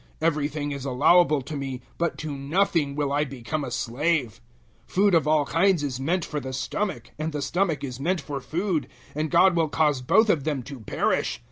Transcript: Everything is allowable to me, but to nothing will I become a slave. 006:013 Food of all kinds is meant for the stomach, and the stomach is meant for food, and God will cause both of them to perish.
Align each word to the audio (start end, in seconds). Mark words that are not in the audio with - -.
Everything 0.19 0.71
is 0.71 0.83
allowable 0.83 1.43
to 1.43 1.55
me, 1.55 1.79
but 1.99 2.17
to 2.17 2.35
nothing 2.35 2.95
will 2.95 3.11
I 3.11 3.23
become 3.23 3.63
a 3.63 3.69
slave. 3.69 4.41
006:013 4.87 4.91
Food 4.95 5.13
of 5.13 5.27
all 5.27 5.45
kinds 5.45 5.83
is 5.83 5.99
meant 5.99 6.25
for 6.25 6.39
the 6.39 6.53
stomach, 6.53 7.11
and 7.19 7.31
the 7.31 7.41
stomach 7.43 7.83
is 7.83 7.99
meant 7.99 8.19
for 8.21 8.41
food, 8.41 8.87
and 9.13 9.29
God 9.29 9.55
will 9.55 9.69
cause 9.69 10.01
both 10.01 10.31
of 10.31 10.43
them 10.43 10.63
to 10.63 10.79
perish. 10.79 11.39